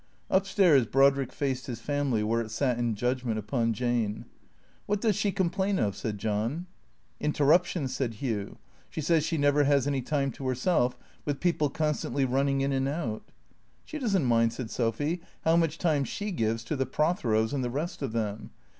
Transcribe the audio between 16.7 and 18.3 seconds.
the Protheros and the rest of